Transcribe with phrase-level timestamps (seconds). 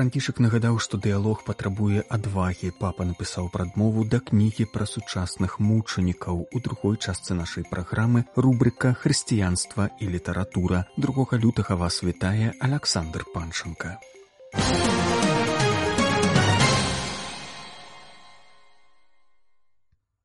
[0.00, 2.70] Франкішак нагадаў, што дыялог патрабуе адвагі.
[2.80, 6.40] Папа напісаў прадмову да кнігі пра сучасных мучанікаў.
[6.56, 10.86] У другой частцы нашай праграмы рубрыка хрысціянства і літаратура.
[10.96, 13.98] другога лютага вас вітае Александр Панчанка.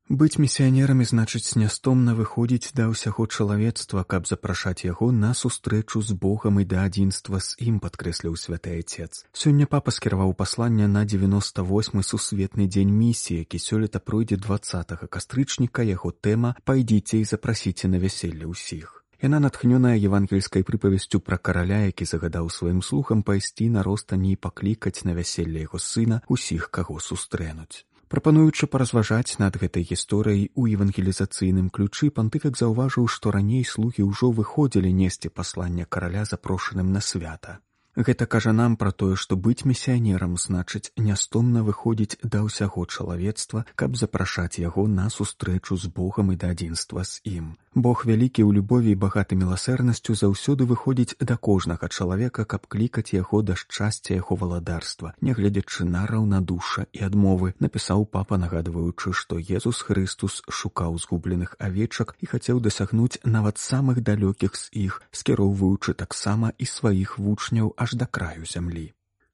[0.08, 6.60] Быць місіянерамі значыць нястомна выходзіць да ўсяго чалавецтва, каб запрашаць яго на сустрэчу з Богам
[6.62, 9.26] і да адзінства з ім падкрэсліў святы отец.
[9.34, 16.14] Сёння папа скіраваў пасланне на 98 сусветны дзень місіі, які сёлета пройдзе 20 кастрычніка яго
[16.14, 19.02] тэма пайдзіце і запрасіце на вяселле ўсіх.
[19.18, 25.02] Яна натхнёная евангельскай прыпавесцю пра караля, які загадаў сваім слухам пайсці на ростані і паклікаць
[25.02, 27.82] на вяселле яго сына усіх, каго сустрэнуць.
[28.16, 34.88] Прапануючы паразважаць над гэтай гісторыяй у евангелізацыйным ключы пантыфік заўважыў, што раней слугі ўжо выходзілі
[34.88, 37.60] несці паслання караля запрошаным на свята.
[37.96, 43.96] Гэта кажа нам пра тое, што быць місіянерам значыць нястомна выходзіць да ўсяго чалавецтва, каб
[43.96, 47.54] запрашаць яго на сустрэчу з Богам і да адзінства з ім.
[47.76, 53.40] Бог вялікі ў любові і багаты міласэрнасцю заўсёды выходзіць да кожнага чалавека, каб клікаць яго
[53.40, 60.40] да шчасця яго валадарства, нягледзячы на раўнадуша і адмовы, напісаў папа, нагадваючы, што Езус Христус
[60.48, 67.18] шукаў згубленых авечак і хацеў дасягнуць нават самых далёкіх з іх, скіроўваючы таксама і сваіх
[67.20, 68.86] вучняў аж да краю зямлі.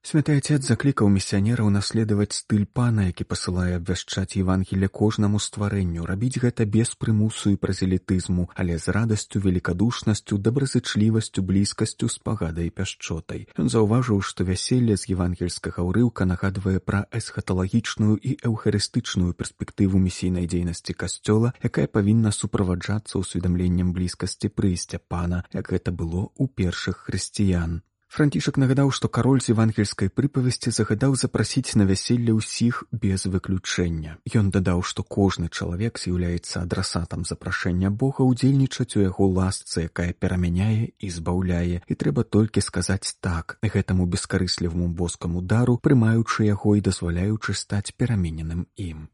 [0.02, 6.66] Святы отец заклікаў місіянераў наследаваць стыль пана, які пасылае абвяшчаць Евангелле кожнаму стварэнню, рабіць гэта
[6.66, 13.46] без прымусу і празелітызму, але з радасцю, великкадушнасцю, добразычлівасцю, блізкасцю з пагадай пяшчотай.
[13.54, 20.98] Ён заўважыў, што вяселле з евангельскага ўрыўка нагадвае пра эсхаталагічную і эўхарыстычную перспектыву місійнай дзейнасці
[20.98, 27.80] касцёла, якая павінна суправаджацца ўсведамленнем блізкасці прыйсця пана, як гэта было ў першых хрысціян.
[28.12, 34.18] Францішак нагадаў, што кароль з евангельскай прыпавесці загадаў запрасіць на вяселле ўсіх без выключэння.
[34.36, 40.92] Ён дадаў, што кожны чалавек з'яўляецца адрасатам запрашэння Бога ўдзельнічаць у яго ласцы, якая перамяняе
[40.92, 47.56] і збаўляе, і трэба толькі сказаць так гэтаму бескарысліваму боскаму дару, прымаючы яго і дазваляючы
[47.56, 49.08] стаць перамененым ім.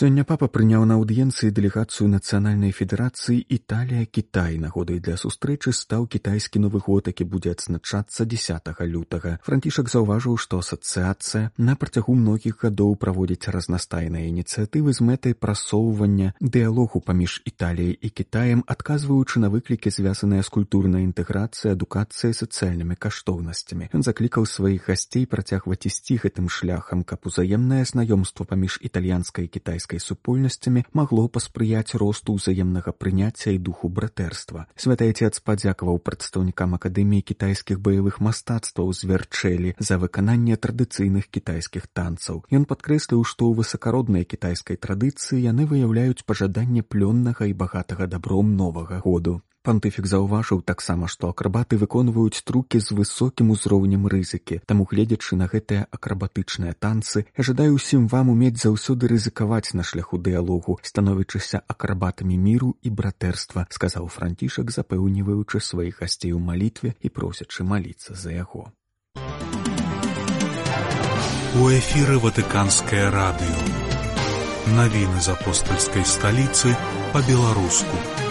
[0.00, 6.62] Сёння папа прыняў на аўдыенцыі дэлегацыю нацыянальнай федэрацыі Італія Кітай нагодай для сустрэчы стаў кітайскі
[6.64, 9.36] новы год, які будзе адзначацца 10 лютага.
[9.44, 17.04] Францішак заўважыў, што асацыяцыя на працягу многіх гадоў праводзіць разнастайныя ініцыятывы з мэтай прасоўвання дыялогу
[17.04, 23.92] паміж Італіяй і Кітаем, адказваючы на выклікі звязаныя з культурнай інтэграцыяй, адукацыяй сацыяльнымі каштоўнасцямі.
[23.92, 29.89] Ён заклікаў сваіх гасцей працягваць ісці гэтым шляхам, каб узаемнае знаёмство паміж італьянскай кітай кітайскай
[29.98, 34.68] супольнасцямі магло паспрыяць росту ўзаемнага прыняцця і духу братэрства.
[34.76, 42.44] Святы отец падзякаваў прадстаўнікам акадэміі кітайскіх баявых мастацтваў звярчэлі за выкананне традыцыйных кітайскіх танцаў.
[42.54, 49.02] Ён падкрэсліў, што ў высакароднай кітайскай традыцыі яны выяўляюць пажаданне плённага і багатага дабром новага
[49.02, 49.40] году.
[49.62, 55.84] Пантыфік заўважыў таксама, што акрабаты выконваюць трукі з высокім узроўнем рызыкі, таму гледзячы на гэтыя
[55.92, 62.88] акрабатычныя танцы, жадаю ўсім вам умець заўсёды рызыкаваць на шляху дыялогу, становячыся акрабатамі міру і
[62.88, 68.72] братэрства, сказаў францішак, запэўніваючы сваіх гасцей у малітве і просячы маліцца за яго.
[71.60, 73.60] У эфіры ватыканскае радыё.
[74.72, 76.72] Навіны з апостальскай сталіцы
[77.12, 78.29] па-беларуску.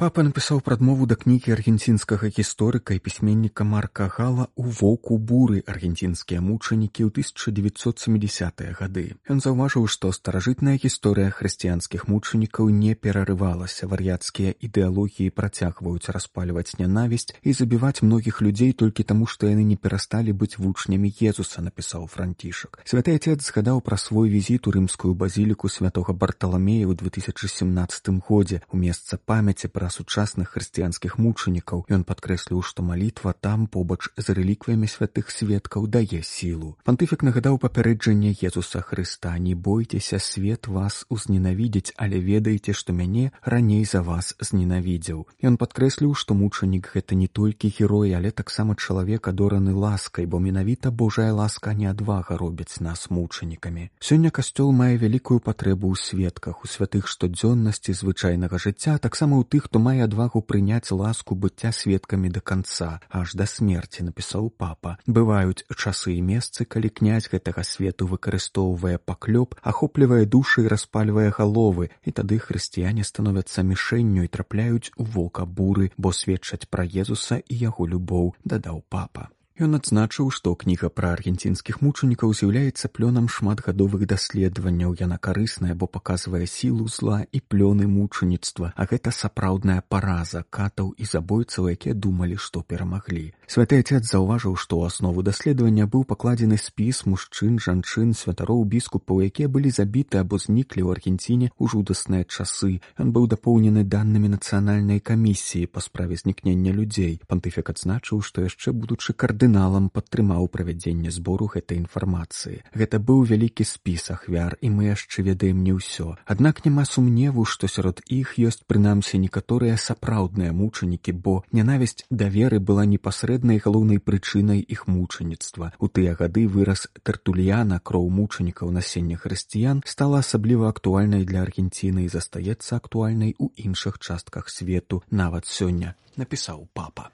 [0.00, 6.40] Папа напісаў прадмову да кнігі аргенцінскага гісторыка і пісьменніка марка гала ў воку буры аргенцінскія
[6.40, 9.20] мучанікі ў 1970-е гады.
[9.28, 17.52] Ён заўважыў, што старажытная гісторыя хрысціянскіх мучанікаў не перарывалася вар'яцкія ідэалогіі працягваюць распальваць нянавісць і
[17.52, 22.80] забіваць многіх людзей толькі таму, што яны не перасталі быць вучнямі Езуса напісаў францішак.
[22.88, 28.80] Святы отец згадаў пра свой візіт у рымскую базіліку святого барталамея ў 2017 годзе у
[28.80, 31.84] месца памяці пра сучасных хрысціянскіх мучанікаў.
[31.90, 36.76] Ён падкрэсліў што малітва там побач з рэліквамі святых сведкаў дае сілу.
[36.84, 43.84] Пантыфік нагадаў папярэджанне езуса хрыста не бойцеся свет вас узненавідзець але ведаеце што мяне раней
[43.84, 49.74] за вас зненавідзеў ён падкрэсліў што мучанік гэта не толькі герой але таксама чалавек адораны
[49.74, 53.90] ласкай бо менавіта божая ласка не адвага робяць нас мучанікамі.
[53.98, 59.66] Сёння касцёл мае вялікую патрэбу ў сведках у святых штодзённасці звычайнага жыцця таксама ў тых
[59.66, 64.96] хто мае адвагу прыняць ласку быцця сведкамі да канца аж да смерці напісаў папа.
[65.06, 71.90] Бываюць часы і месцы калі князь гэтага свету выкарыстоўвае паклёп ахоплівае душы і распальвае галовы
[72.04, 77.60] і тады хрысціяне становяцца мішэнню і трапляюць у вока буры бо сведчаць пра езуса і
[77.66, 79.30] яго любоў дадаў папа
[79.60, 84.94] Ён адзначыў, што кніга пра аргенцінскіх мучанікаў з'яўляецца плёнам шматгадовых даследаванняў.
[84.96, 91.04] Яна карысная, бо паказвае сілу зла і плёны мучаніцтва, а гэта сапраўдная параза катаў і
[91.04, 93.36] забойцаў, якія думалі, што перамаглі.
[93.44, 99.52] Святы отец заўважыў, што ў аснову даследавання быў пакладзены спіс мужчын, жанчын, святароў біскупаў, якія
[99.52, 102.80] былі забіты або зніклі ў Аргенціне ў жудасныя часы.
[102.96, 107.20] Ён быў дапоўнены данымі нацыянальнай камісіі па справе знікнення людзей.
[107.28, 112.62] Пантыфік адзначыў, што яшчэ будучы кардын кардыналам падтрымаў правядзенне збору гэтай інфармацыі.
[112.74, 116.14] Гэта быў вялікі спіс ахвяр і мы яшчэ ведаем не ўсё.
[116.26, 122.86] Аднак няма сумневу, што сярод іх ёсць прынамсі некаторыя сапраўдныя мучанікі, бо нянавісць даверы была
[122.86, 125.74] непасрэднай галоўнай прычынай іх мучаніцтва.
[125.80, 132.12] У тыя гады выраз тартульяна кроў мучанікаў насення хрысціян стала асабліва актуальнай для Аргенціны і
[132.12, 137.10] застаецца актуальнай у іншых частках свету нават сёння напісаў папа.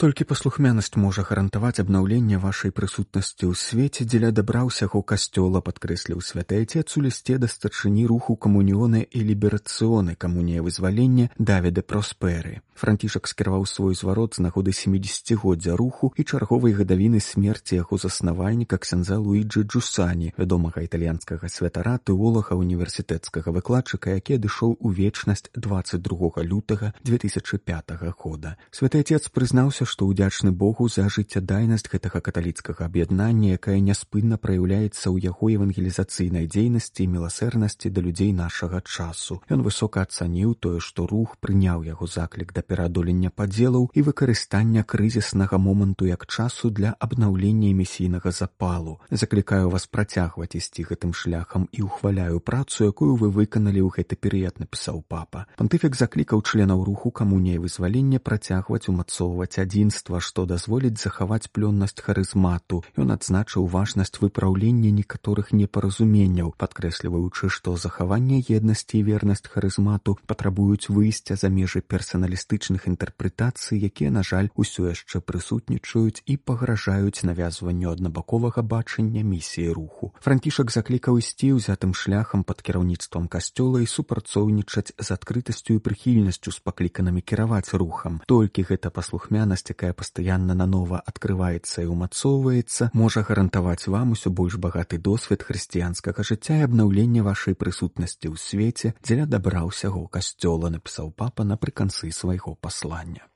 [0.00, 6.62] Толькі паслухмянасць можа гарантаваць абнаўленне вашай прысутнасці ў свеце, дзеля дабра ўсяго касцёла падкрэсліў святы
[6.64, 12.64] отец у лісце да старшыні руху камуніёны і ліберацыёны камунія вызвалення давіда просперы.
[12.80, 19.20] Францішак скіраваў свой зварот з нагоды семідзегоддзя руху і чарговай гадавіны смерці яго заснавальніка ксяндза
[19.20, 28.16] луіджы джусані, вядомага італьянскага святара тэолага універсітэцкага выкладчыка, які адышоў у вечнасць 22 лютага 2005
[28.16, 28.56] года.
[28.72, 35.16] Святы отец прызнаўся, што ўдзячны Богу за жыццядайнасць гэтага каталіцкага аб'яднання, якая няспынна праяўляецца ў
[35.26, 39.40] яго евангелізацыйнай дзейнасці і міласэрнасці да людзей нашага часу.
[39.50, 45.58] Ён высока ацаніў тое, што рух прыняў яго заклік да пераадолення падзелаў і выкарыстання крызіснага
[45.58, 49.00] моманту як часу для абнаўлення эмісійнага запалу.
[49.10, 54.62] Заклікаю вас працягваць ісці гэтым шляхам і ухваляю працу, якую вы выканалі ў гэты перыяд
[54.62, 55.46] напісаў папа.
[55.56, 62.84] Пантыфік заклікаў членаў руху камуней вызвалення працягваць умацоўваць адзін адзінства, што дазволіць захаваць плённасць харызмату.
[63.00, 71.36] Ён адзначыў важнасць выпраўлення некаторых непаразуменняў, падкрэсліваючы, што захаванне еднасці і вернасць харызмату патрабуюць выйсця
[71.40, 79.24] за межы персаналістычных інтэрпрэтацый, якія, на жаль, усё яшчэ прысутнічаюць і пагражаюць навязванню аднабаковага бачання
[79.24, 80.12] місіі руху.
[80.20, 86.60] Франкішак заклікаў ісці ўзятым шляхам пад кіраўніцтвам касцёла і супрацоўнічаць з адкрытасцю і прыхільнасцю з
[86.60, 88.20] пакліканымі кіраваць рухам.
[88.28, 94.98] Толькі гэта паслухмянасць якая пастаянна нанова адкрываецца і ўмацоўваецца, можа гарантаваць вам усё больш багаты
[94.98, 101.46] досвед хрысціянскага жыцця і абнаўлення вашай прысутнасці ў свеце дзеля дабра ўсяго касцёла напісаў папа
[101.46, 103.26] напрыканцы свайго паслання.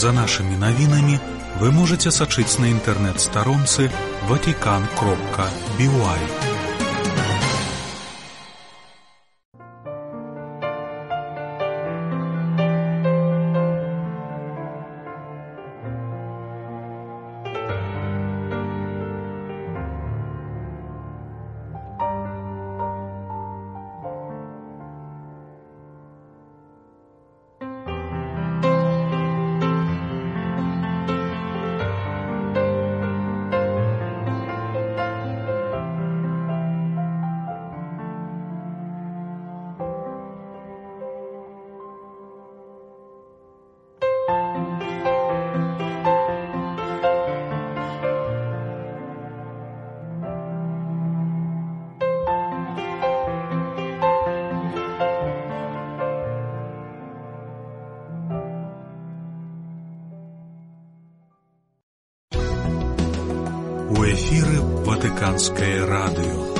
[0.00, 1.18] За нашымі навінамі
[1.60, 3.90] вы можете сачыць на інтэрнэт-старонцы
[4.30, 6.49] ватикан кропка бівай.
[65.40, 66.54] Латвийское радио.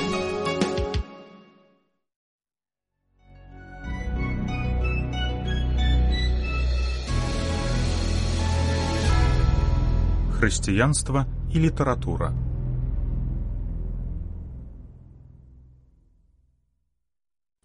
[10.32, 12.32] Христианство и литература.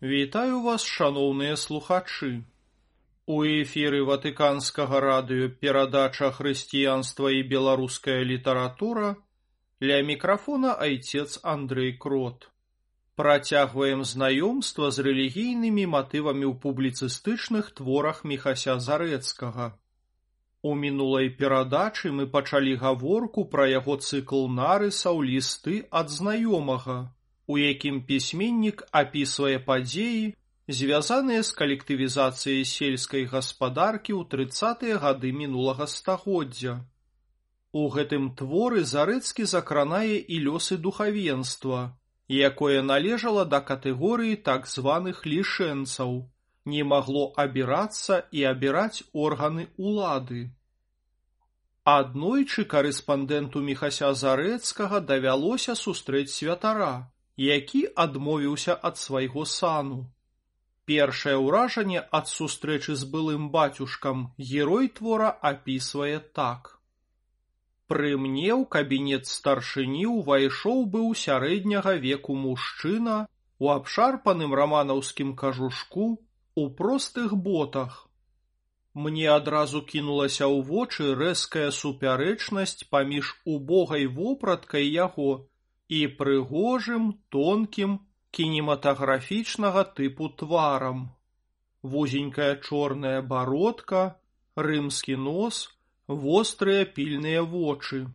[0.01, 2.43] Вітаю вас, шаноўныя слухачы.
[3.25, 9.15] У эфіры ватыканскага радыё перадача хрысціянства і беларуская літаратура
[9.82, 12.50] ля мікрафона айцец Андрэй Крот.
[13.15, 19.74] Працягваем знаёмства з рэлігійнымі матывамі ў публіцыстычных творах міхася зарэцкага.
[20.62, 27.15] У мінулай перадачы мы пачалі гаворку пра яго цыкл нарысаў лісты ад знаёмага
[27.48, 30.34] у якім пісьменнік апісвае падзеі,
[30.67, 36.82] звязаныя з калектывізацыяй сельскай гаспадаркі ў трыццатыя гады мінулага стагоддзя.
[37.79, 41.79] У гэтым творы зарэцкі закранае і лёсы духавенства,
[42.50, 46.13] якое належала да катэгорыі так званых лішэнцаў,
[46.74, 50.44] не магло абірацца і абіраць органы улады.
[51.96, 57.12] Аднойчы карэспандэнту міхася зарэцкага давялося сустрэць святара,
[57.48, 60.00] які адмовіўся ад свайго сану.
[60.86, 66.75] Першае ўражанне ад сустрэчы з былым бацюшкам герой твора апісвае так.
[67.92, 73.18] Пры мне ў кабінет старшыні ўвайшоў быў сярэдняга веку мужчына
[73.60, 76.08] у абшарпаным раманаўскім кажушку
[76.56, 78.00] у простых ботах.
[78.96, 85.32] Мне адразу кінулася ў вочы рэзкая супярэчнасць паміж убогай вопраткай яго
[86.00, 88.00] і прыгожым тонкім
[88.32, 91.12] кінематаграфічнага тыпу тварам.
[91.84, 94.18] Вузенькая чорная бародка,
[94.56, 95.60] рымскі нос,
[96.07, 98.05] вострыя пільныя вочы.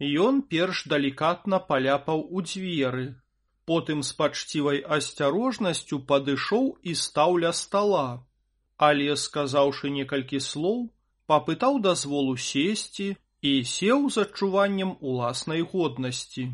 [0.00, 3.16] Ён перш далікатна паляпаў у дзверы,
[3.64, 8.26] потым з пачцівай асцярожнасцю падышоў і стаў ля стала,
[8.76, 10.90] але, сказаўшы некалькі слоў,
[11.26, 16.52] папытаў дазволу сесці і сеў з адчуваннем уласнай годнасці.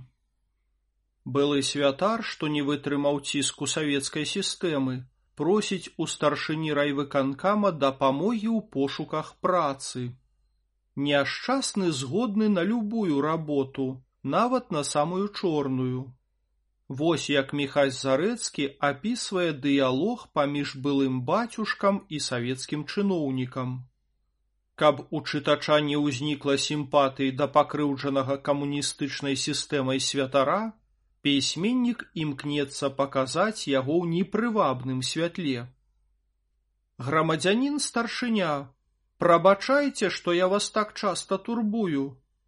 [1.24, 4.94] Былы святар, што не вытрымаў ціску савецкай сістэмы,
[5.34, 10.10] просіць у старшыні райвыканкама дапамогі ў пошуках працы.
[11.08, 16.12] Няшчасны згодны на любую работу, нават на самую чорную.
[16.88, 23.76] Вось як Михась Зарэцкі апісвае дыялог паміж былым бацюшкам і савецкім чыноўнікам.
[24.74, 30.72] Каб у чытача не ўзнікла сімпатыі да пакрыўджанага камуністычнай сістэмай святара,
[31.22, 35.68] пісьменнік імкнецца паказаць яго ў непрывабным святле.
[37.08, 38.52] Грамадзянін старшыня,
[39.22, 42.04] прабачайце, што я вас так часта турбую.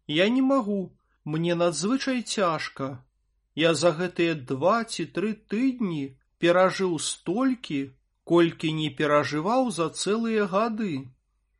[0.07, 0.81] Я не магу,
[1.23, 2.89] мне надзвычай цяжка.
[3.55, 7.81] Я за гэтыя два ці тры тыдні перажыў столькі,
[8.23, 10.95] колькі не перажываў за цэлыя гады.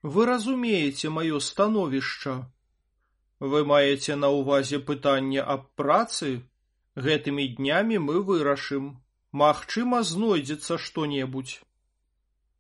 [0.02, 2.40] Вы разумееце маё становішча.
[3.40, 6.42] Вы маеце на ўвазе пытанне аб працы,
[6.96, 9.02] Гэтымі днямі мы вырашым.
[9.42, 11.54] Магчыма, знойдзецца што-небудзь.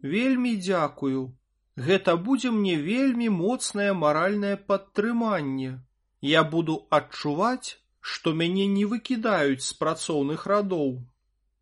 [0.02, 1.38] Вельмі дзякую.
[1.76, 5.82] Гэта будзе мне вельмі моцнае маральнае падтрыманне.
[6.22, 11.02] Я буду адчуваць, што мяне не выкідаюць з працоўных радоў.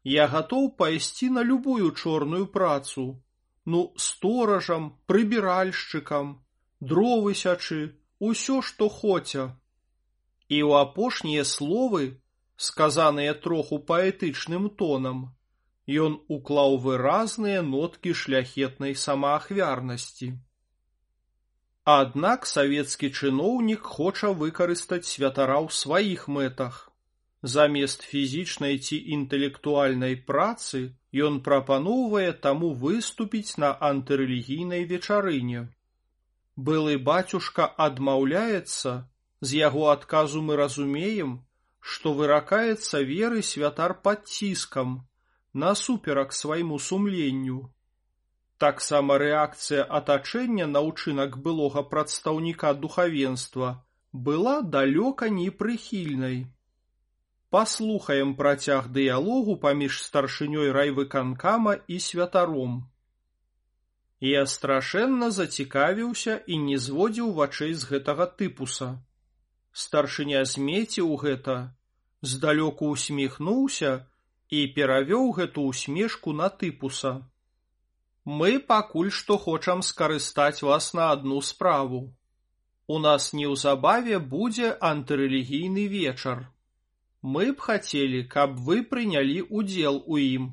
[0.03, 3.21] Я гатоў пайсці на любую чорную працу.
[3.65, 6.43] Ну, сторажам, прыбіральшчыкам,
[6.79, 9.55] дровы сячы, усё, што хоця.
[10.49, 12.17] І ў апошнія словы
[12.57, 15.29] сказаныя троху паэтычным тонам,
[16.05, 20.31] ён уклаў выразныя ноткі шляхетнай самаахвярнасці.
[21.91, 26.87] Аднак савецкі чыноўнік хоча выкарыстаць святара ў сваіх мэтах.
[27.41, 30.81] Замест фізічнай ці інтэлектуальнай працы
[31.27, 35.67] ён прапаноўвае таму выступіць на антырэлігійнай вечарыне.
[36.55, 39.09] Былы бацюшка адмаўляецца,
[39.41, 41.39] з яго адказу мы разумеем,
[41.81, 45.01] што выракаецца веры святар пад ціскам,
[45.53, 47.73] насуперак свайму сумленню.
[48.57, 56.47] Таксама рэакцыя атачэння на ўчынак былога прадстаўніка духавенства была далёка непрыхільнай.
[57.49, 62.87] Паслухаем працяг дыялогу паміж старшынёй райвыканкама і святаром.
[64.21, 69.01] Я страшэнна зацікавіўся і не зводзіў вачэй з гэтага тыпуса.
[69.73, 71.75] Старшыня змеціў гэта,
[72.21, 74.05] здалёку усміхнуўся
[74.51, 77.11] і перавёў гэту усмешку на тыпуса.
[78.39, 82.01] Мы пакуль што хочам скарыстаць вас на адну справу.
[82.87, 86.43] У нас неўзабаве будзе антырэлігійны вечар.
[87.21, 90.51] Мы б хацелі, каб вы прынялі удзел у ім.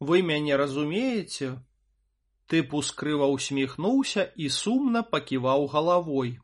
[0.00, 1.54] Вы мяне разумееце?
[2.50, 6.38] Тыпус крыва усміхнуўся і сумна паківаў галавой.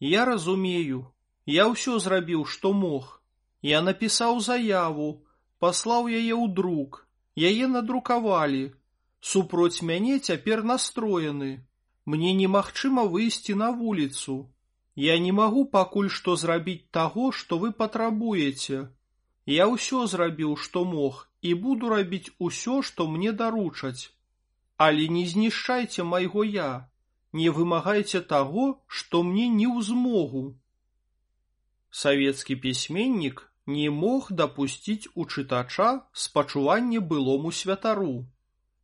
[0.00, 1.08] Я разумею,
[1.46, 3.20] Я ўсё зрабіў, што мог.
[3.60, 5.24] Я напісаў заяву,
[5.58, 7.04] паслаў яе ў друк,
[7.50, 8.64] яе надрукавалі.
[9.20, 11.64] Супроць мяне цяпер настроены.
[12.04, 14.34] Мне немагчыма выйсці на вуліцу.
[14.94, 18.82] Я не магу пакуль што зрабіць таго, што вы патрабуеце.
[19.46, 24.12] Я ўсё зрабіў, што мог, і буду рабіць усё, што мне даручаць.
[24.76, 26.88] Але не знішчайце майго я,
[27.32, 30.44] не вымагайце таго, што мне не ў змогу.
[31.90, 38.26] Савецкі пісьменнік не мог дапусціць у чытача спачуванне былому святару.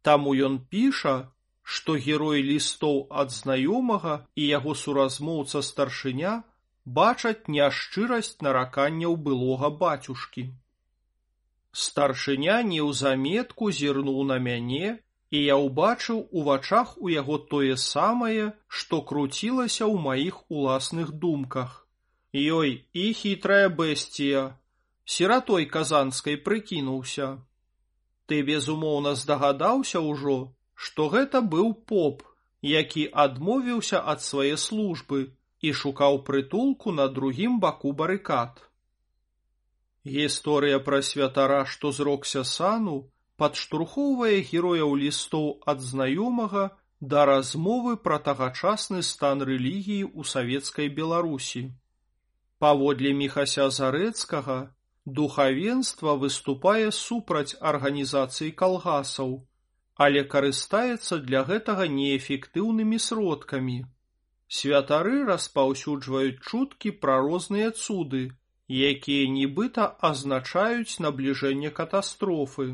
[0.03, 1.33] Таму ён піша,
[1.63, 6.33] што герой лістоў ад знаёмага і яго суразмоўца старшыня
[6.85, 10.49] бачаць няшчырасць нараканняў былога бацюшкі.
[11.73, 14.99] Старшыня неўзаметку зірнуў на мяне
[15.31, 21.87] і я ўбачыў у вачах у яго тое самае, што круцілася ў маіх уласных думках.
[22.35, 24.43] Ёй і хітрая бэсція,
[25.11, 27.29] сіратой казанскай прыкінуўся.
[28.31, 30.39] Ты безумоўна здагадаўся ўжо,
[30.75, 32.23] што гэта быў поп,
[32.63, 35.21] які адмовіўся ад свае службы
[35.67, 38.63] і шукаў прытулку на другім баку барыкад.
[40.07, 42.97] Гісторыя пра святара, што зрокся сану,
[43.37, 51.71] падштурхоўвае герояў лістоў ад знаёмага да размовы пра тагачасны стан рэлігіі ў савецкай Беларусі.
[52.63, 54.59] Паводле міхася зарэцкага
[55.07, 59.47] духавенства выступае супраць арганізацыі калгасаў,
[59.95, 63.79] але карыстаецца для гэтага неэфектыўнымі сродкамі.
[64.49, 68.23] Святары распаўсюджваюць чуткі пра розныя цуды,
[68.69, 72.69] якія нібыта азначаюць набліжэнне катастрофы.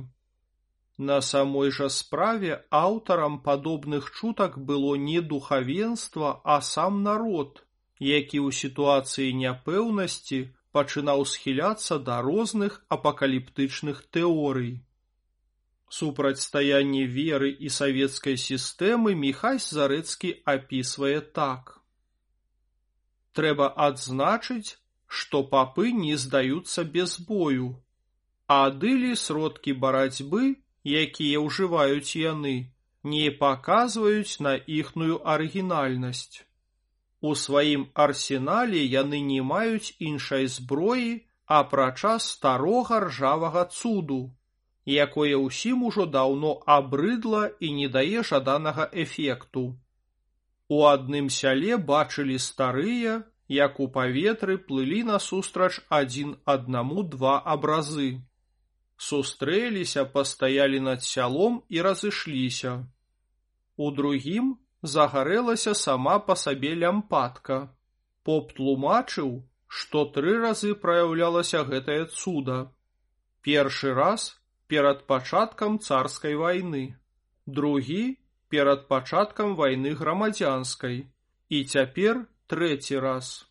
[0.99, 7.65] На самой жа справе аўтарам падобных чутак было не духавенства, а сам народ,
[8.01, 10.41] які ў сітуацыі няпэўнасці
[10.77, 14.73] пачынаў схіляцца да розных апакаліптычных тэорый.
[15.99, 21.77] Супрацьстаянне веры і савецкай сістэмы Міхай Зарэцкі апісвае так.
[23.39, 27.69] Трэба адзначыць, што папы не здаюцца без бою,
[28.49, 30.57] а адылі сродкі барацьбы
[30.87, 32.57] якія ўжываюць яны,
[33.03, 36.46] не паказваюць на іхную арыгінальнасць.
[37.21, 44.35] У сваім арсенале яны не маюць іншай зброі, апрача старога ржавага цуду,
[44.85, 49.65] якое ўсім ужо даўно абрыдла і не дае жаданага эфекту.
[50.69, 58.11] У адным сяле бачылі старыя, як у паветры плылі насустрач адзін аднаму два абразы
[58.97, 62.87] сустрэліся, пастаялі над сялом і разышліся.
[63.77, 67.59] У другім загарэлася сама па сабе лямпадка.
[68.27, 69.31] Поп тлумачыў,
[69.69, 72.59] што тры разы праяўлялася гэтае цуда.
[73.43, 74.29] Першы раз
[74.67, 76.99] перад пачаткам царскай вайны,
[77.47, 78.19] другі
[78.49, 81.03] перад пачаткам вайны грамадзянскай
[81.49, 83.47] і цяпер трэці раз.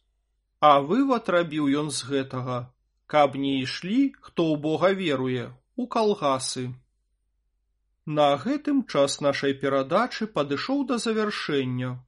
[0.60, 2.58] А вывад рабіў ён з гэтага,
[3.08, 6.72] каб не ішлі, хто ў Бога веруе, у калгасы.
[8.06, 12.06] На гэтым час нашай перадачы падышоў да завяршэння.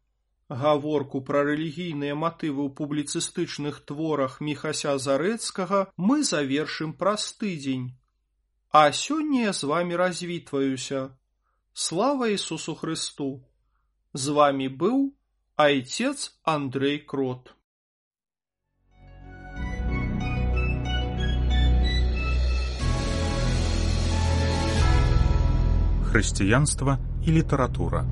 [0.47, 7.97] Гаворку пра рэлігійныя матывы ў публіцыстычных творах міхася зарэцкага мы завершым праз тыдзень.
[8.69, 11.17] А сёння я з вами развітваюся.
[11.73, 13.41] Слава Ісусу Христу!
[14.13, 15.13] З вами быў
[15.57, 17.56] айцец Андрей Крот.
[26.17, 28.05] Хрысціянства і літаратура.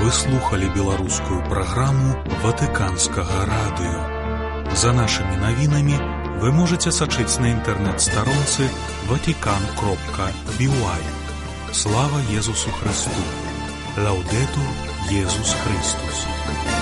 [0.00, 4.00] Вы слухали беларускую праграму ватыканскага радыё.
[4.72, 5.98] За нашымі навінамі
[6.40, 8.70] вы можете сачыць на інтэрнэт-старонцы
[9.10, 11.04] ватикан кропка бівай.
[11.72, 13.20] Слава Езусу Христу!
[13.98, 14.64] Лаўдету
[15.12, 16.77] Езус Христус!